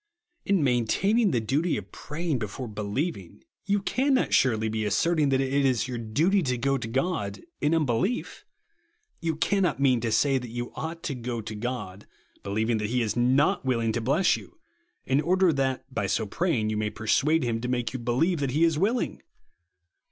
In 0.45 0.63
maintaining 0.63 1.29
the 1.29 1.39
duty 1.39 1.77
of 1.77 1.91
praying 1.91 2.39
before 2.39 2.67
believing, 2.67 3.43
you 3.65 3.83
cannot 3.83 4.33
surely 4.33 4.67
be 4.67 4.83
asserting 4.83 5.29
that 5.29 5.39
it 5.41 5.53
is 5.63 5.87
your 5.87 5.99
duty 5.99 6.41
to 6.41 6.57
go 6.57 6.79
to 6.79 6.87
God 6.87 7.41
in 7.59 7.75
unbelief? 7.75 8.43
You 9.19 9.35
can 9.35 9.61
not 9.61 9.79
mean 9.79 9.99
to 10.01 10.11
say 10.11 10.39
that 10.39 10.49
you 10.49 10.71
ought 10.73 11.03
to 11.03 11.13
go 11.13 11.39
to 11.41 11.53
God, 11.53 12.07
believing 12.41 12.79
that 12.79 12.89
he 12.89 13.03
is 13.03 13.15
not 13.15 13.63
willing 13.63 13.91
to 13.91 14.01
bless 14.01 14.35
you, 14.35 14.57
in 15.05 15.21
order 15.21 15.53
that 15.53 15.85
by 15.93 16.07
so 16.07 16.25
praying 16.25 16.71
you 16.71 16.77
may 16.77 16.89
persuade 16.89 17.43
him 17.43 17.61
to 17.61 17.67
make 17.67 17.93
you 17.93 17.99
believe 17.99 18.39
that 18.39 18.49
he 18.53 18.63
is 18.63 18.79
willing. 18.79 19.21